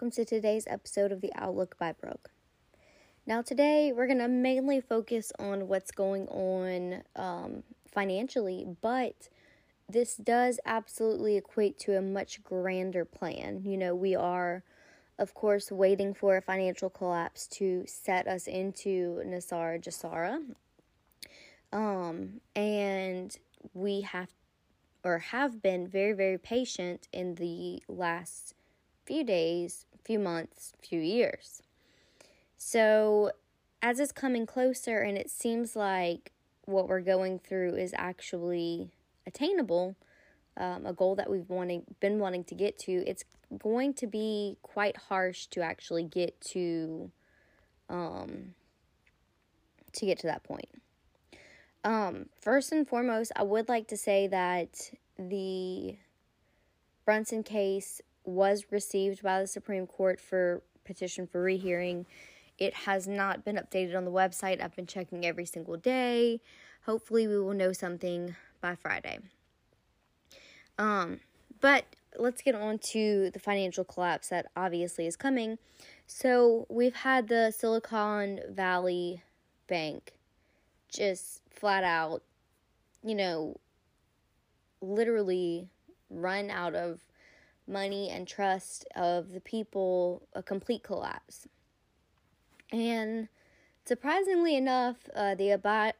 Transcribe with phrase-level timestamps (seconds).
[0.00, 2.30] welcome to today's episode of the Outlook by Brooke.
[3.26, 9.28] Now, today we're going to mainly focus on what's going on um, financially, but
[9.90, 13.60] this does absolutely equate to a much grander plan.
[13.66, 14.64] You know, we are,
[15.18, 20.40] of course, waiting for a financial collapse to set us into NESARA GESARA.
[21.74, 23.36] Um, and
[23.74, 24.30] we have
[25.04, 28.54] or have been very, very patient in the last
[29.04, 31.62] few days, few months, few years.
[32.56, 33.32] So,
[33.82, 36.32] as it's coming closer and it seems like
[36.66, 38.90] what we're going through is actually
[39.26, 39.96] attainable,
[40.56, 43.24] um, a goal that we've wanting, been wanting to get to, it's
[43.58, 47.10] going to be quite harsh to actually get to
[47.88, 48.54] um,
[49.92, 50.68] to get to that point.
[51.82, 55.96] Um, first and foremost, I would like to say that the
[57.04, 62.06] Brunson case was received by the Supreme Court for petition for rehearing.
[62.58, 64.62] It has not been updated on the website.
[64.62, 66.40] I've been checking every single day.
[66.84, 69.18] Hopefully, we will know something by Friday.
[70.78, 71.20] Um,
[71.60, 71.84] but
[72.18, 75.58] let's get on to the financial collapse that obviously is coming.
[76.06, 79.22] So, we've had the Silicon Valley
[79.66, 80.14] Bank
[80.92, 82.22] just flat out,
[83.04, 83.56] you know,
[84.80, 85.68] literally
[86.10, 87.00] run out of
[87.66, 91.46] money and trust of the people, a complete collapse.
[92.72, 93.28] And
[93.84, 95.50] surprisingly enough, uh, the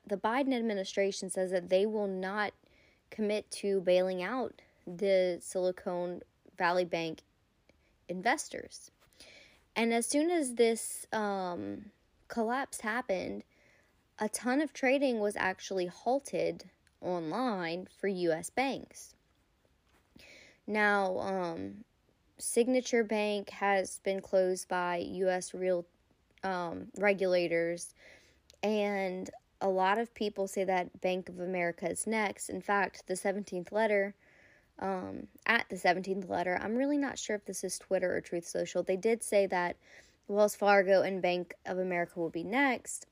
[0.07, 2.53] the Biden administration says that they will not
[3.11, 6.23] commit to bailing out the Silicon
[6.57, 7.23] Valley Bank
[8.09, 8.91] investors.
[9.77, 11.87] And as soon as this um,
[12.29, 13.45] collapse happened,
[14.19, 16.65] a ton of trading was actually halted
[17.01, 18.51] online for U.S.
[18.51, 19.15] banks.
[20.71, 21.85] Now, um,
[22.39, 25.53] Signature Bank has been closed by U.S.
[25.53, 25.85] real
[26.45, 27.93] um, regulators,
[28.63, 29.29] and
[29.61, 32.51] a lot of people say that Bank of America is next.
[32.51, 34.15] In fact, the 17th letter,
[34.79, 38.47] um, at the 17th letter, I'm really not sure if this is Twitter or Truth
[38.47, 38.85] Social.
[38.85, 39.75] They did say that
[40.29, 43.07] Wells Fargo and Bank of America will be next.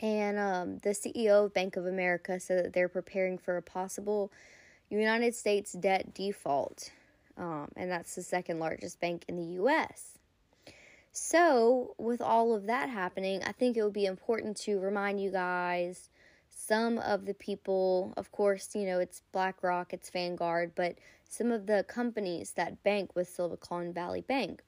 [0.00, 4.32] And um, the CEO of Bank of America said that they're preparing for a possible
[5.00, 6.90] United States debt default.
[7.36, 10.18] Um, and that's the second largest bank in the U.S.
[11.12, 15.30] So, with all of that happening, I think it would be important to remind you
[15.30, 16.10] guys
[16.50, 20.96] some of the people, of course, you know, it's BlackRock, it's Vanguard, but
[21.28, 24.62] some of the companies that bank with Silicon Valley Bank.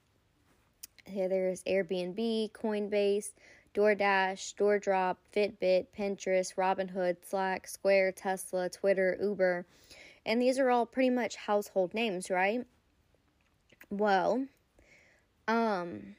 [1.05, 3.31] Here there's Airbnb, Coinbase,
[3.73, 9.65] DoorDash, DoorDrop, Fitbit, Pinterest, Robinhood, Slack, Square, Tesla, Twitter, Uber.
[10.27, 12.65] And these are all pretty much household names, right?
[13.89, 14.45] Well,
[15.47, 16.17] um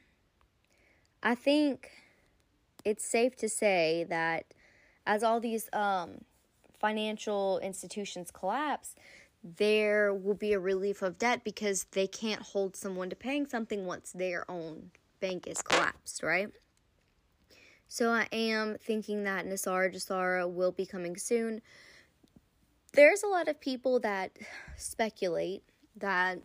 [1.21, 1.91] I think
[2.83, 4.45] it's safe to say that
[5.05, 6.25] as all these um
[6.79, 8.95] financial institutions collapse,
[9.43, 13.85] there will be a relief of debt because they can't hold someone to paying something
[13.85, 14.89] once their own
[15.19, 16.49] bank is collapsed, right?
[17.87, 21.61] So I am thinking that NESARA GESARA will be coming soon.
[22.93, 24.31] There's a lot of people that
[24.75, 25.63] speculate
[25.95, 26.39] that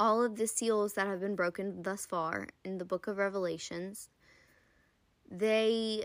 [0.00, 4.08] all of the seals that have been broken thus far in the book of Revelations,
[5.30, 6.04] they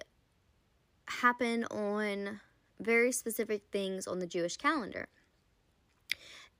[1.08, 2.42] happen on
[2.80, 5.08] very specific things on the Jewish calendar.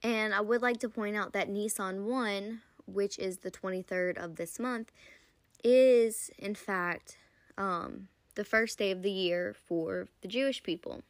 [0.02, 4.36] And I would like to point out that Nisan 1, which is the 23rd of
[4.36, 4.90] this month,
[5.62, 7.18] is, in fact,
[7.56, 11.02] um, the first day of the year for the Jewish people.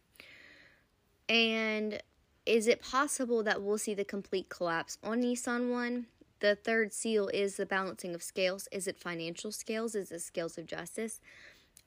[1.28, 2.00] And
[2.44, 6.06] is it possible that we'll see the complete collapse on Nisan 1?
[6.40, 8.68] The third seal is the balancing of scales.
[8.70, 9.94] Is it financial scales?
[9.94, 11.20] Is it scales of justice?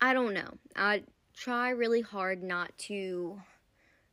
[0.01, 0.57] I don't know.
[0.75, 1.03] I
[1.35, 3.41] try really hard not to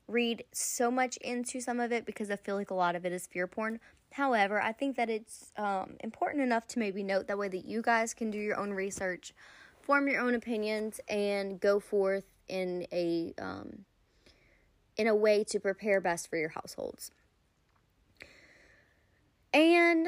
[0.08, 3.12] read so much into some of it because I feel like a lot of it
[3.12, 3.80] is fear porn.
[4.12, 7.82] However, I think that it's um, important enough to maybe note that way that you
[7.82, 9.34] guys can do your own research,
[9.82, 13.84] form your own opinions, and go forth in a um,
[14.96, 17.10] in a way to prepare best for your households.
[19.52, 20.06] And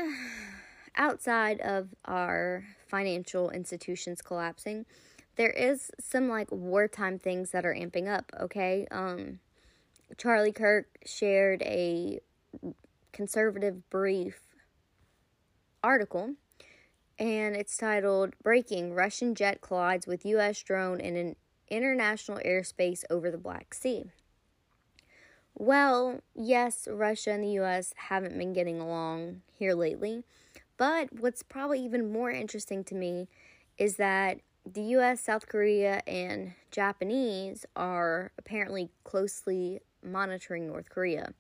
[0.96, 4.87] outside of our financial institutions collapsing,
[5.37, 8.87] there is some like wartime things that are amping up, okay?
[8.90, 9.40] Um
[10.17, 12.20] Charlie Kirk shared a
[13.12, 14.41] conservative brief
[15.82, 16.34] article
[17.19, 21.37] and it's titled Breaking Russian Jet Collides with US Drone in an
[21.69, 24.11] International Airspace Over the Black Sea.
[25.60, 30.22] Well, yes, Russia and the US haven't been getting along here lately,
[30.76, 33.26] But what's probably even more interesting to me
[33.76, 41.34] is that the US, South Korea, and Japanese are apparently closely monitoring North Korea,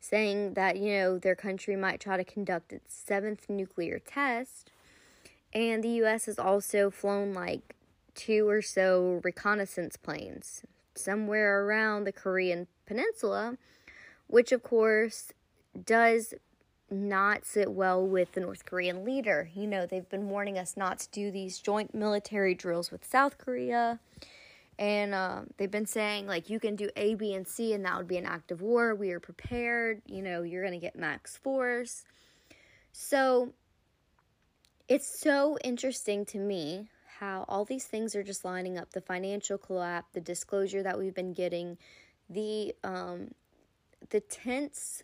[0.00, 4.70] saying that, you know, their country might try to conduct its seventh nuclear test.
[5.52, 7.76] And the US has also flown like
[8.14, 10.62] two or so reconnaissance planes
[11.00, 13.56] somewhere around the Korean Peninsula,
[14.26, 15.32] which of course
[15.84, 16.34] does
[16.90, 19.48] not sit well with the North Korean leader.
[19.54, 23.38] You know, they've been warning us not to do these joint military drills with South
[23.38, 24.00] Korea.
[24.78, 27.98] And uh, they've been saying, like, you can do A, B, and C, and that
[27.98, 28.94] would be an act of war.
[28.94, 30.00] We are prepared.
[30.06, 32.02] You know, you're going to get max force.
[32.92, 33.52] So
[34.88, 36.88] it's so interesting to me
[37.18, 41.14] how all these things are just lining up the financial collapse, the disclosure that we've
[41.14, 41.76] been getting,
[42.28, 43.28] the, um,
[44.10, 45.02] the tense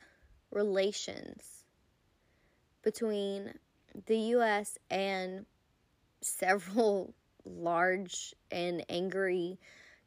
[0.50, 1.64] relations
[2.82, 3.52] between
[4.06, 5.46] the US and
[6.20, 7.14] several
[7.44, 9.58] large and angry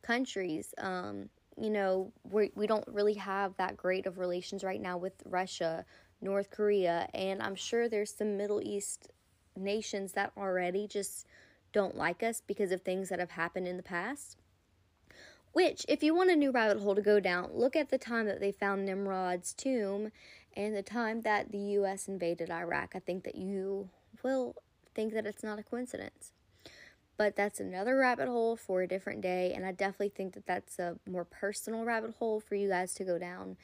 [0.02, 0.74] countries.
[0.78, 5.14] Um, you know, we we don't really have that great of relations right now with
[5.26, 5.86] Russia,
[6.22, 9.10] North Korea, and I'm sure there's some Middle East
[9.58, 11.26] nations that already just
[11.72, 14.38] don't like us because of things that have happened in the past.
[15.52, 18.28] Which, if you want a new rabbit hole to go down, look at the time
[18.28, 20.12] that they found Nimrod's tomb
[20.56, 22.92] and the time that the US invaded Iraq.
[22.96, 23.90] I think that you
[24.24, 24.56] will
[24.94, 26.32] think that it's not a coincidence.
[27.18, 30.80] But that's another rabbit hole for a different day, and I definitely think that that's
[30.80, 33.58] a more personal rabbit hole for you guys to go down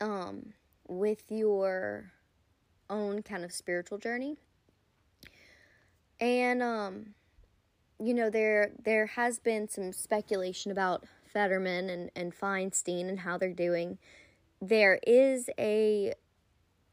[0.00, 0.54] um,
[0.86, 2.12] with your
[2.88, 4.36] own kind of spiritual journey.
[6.18, 7.14] And um,
[8.02, 13.38] you know, there there has been some speculation about Fetterman and, and Feinstein and how
[13.38, 13.98] they're doing
[14.60, 16.14] there is a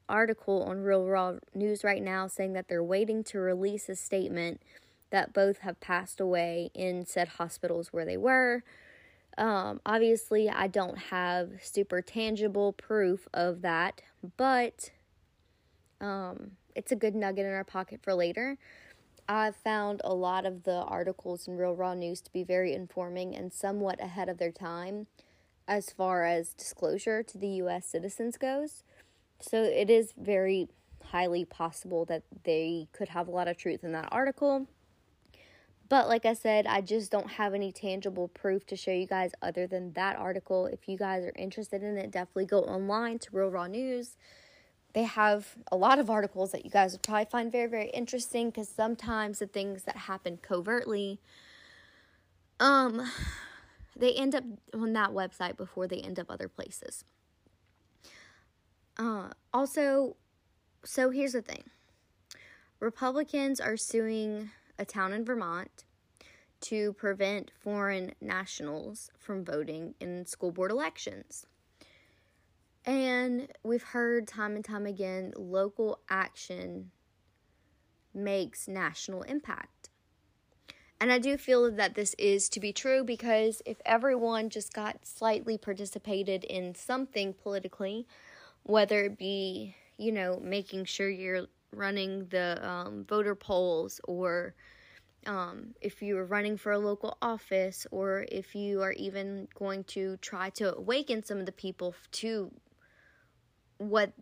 [0.08, 4.62] article on Real Raw News right now saying that they're waiting to release a statement
[5.10, 8.64] that both have passed away in said hospitals where they were.
[9.38, 14.02] Um, obviously, I don't have super tangible proof of that,
[14.38, 14.92] but
[16.00, 18.58] um, it's a good nugget in our pocket for later.
[19.28, 23.36] I've found a lot of the articles in Real Raw News to be very informing
[23.36, 25.08] and somewhat ahead of their time
[25.68, 28.84] as far as disclosure to the US citizens goes.
[29.40, 30.70] So it is very
[31.06, 34.68] highly possible that they could have a lot of truth in that article.
[35.88, 39.32] But like I said, I just don't have any tangible proof to show you guys
[39.42, 40.66] other than that article.
[40.66, 44.18] If you guys are interested in it, definitely go online to Real Raw News.
[44.96, 48.50] They have a lot of articles that you guys would probably find very, very interesting
[48.50, 51.20] because sometimes the things that happen covertly
[52.62, 53.06] um
[53.98, 57.04] they end up on that website before they end up other places.
[58.98, 60.16] Uh, also,
[60.86, 61.64] so here's the thing
[62.80, 64.50] Republicans are suing
[64.80, 65.84] a town in Vermont
[66.62, 71.46] to prevent foreign nationals from voting in school board elections.
[72.86, 76.92] And we've heard time and time again local action
[78.14, 79.90] makes national impact.
[81.00, 85.06] And I do feel that this is to be true because if everyone just got
[85.06, 88.08] slightly participated in something politically,
[88.64, 94.56] whether it be, you know, making sure you're running the um, voter polls or
[95.26, 99.84] um, if you are running for a local office or if you are even going
[99.86, 102.52] to try to awaken some of the people to
[103.78, 104.14] what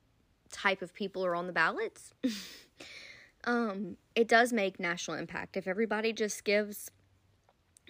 [0.52, 2.14] type of people are on the ballots.
[3.44, 5.58] um, it does make national impact.
[5.58, 6.92] If everybody just gives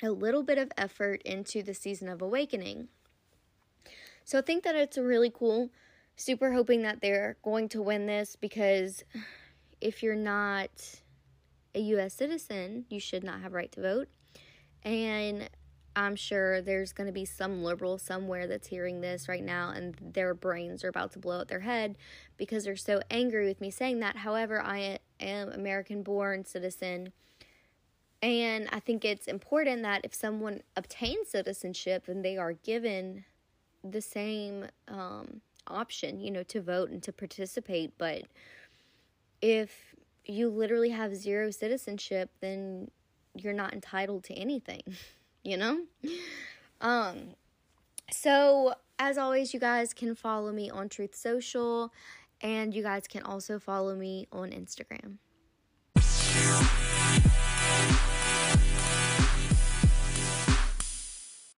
[0.01, 2.87] a little bit of effort into the season of awakening.
[4.25, 5.69] So I think that it's really cool.
[6.15, 9.03] Super hoping that they're going to win this because
[9.81, 11.01] if you're not
[11.75, 14.07] a US citizen, you should not have right to vote.
[14.83, 15.49] And
[15.95, 19.95] I'm sure there's going to be some liberal somewhere that's hearing this right now and
[20.01, 21.97] their brains are about to blow out their head
[22.37, 24.17] because they're so angry with me saying that.
[24.17, 27.13] However, I am American born citizen
[28.23, 33.25] and I think it's important that if someone obtains citizenship and they are given
[33.83, 38.23] the same um, option, you know, to vote and to participate, but
[39.41, 42.89] if you literally have zero citizenship, then
[43.35, 44.81] you're not entitled to anything.
[45.43, 45.81] you know?
[46.81, 47.35] Um,
[48.11, 51.91] so as always, you guys can follow me on Truth Social
[52.41, 55.17] and you guys can also follow me on Instagram.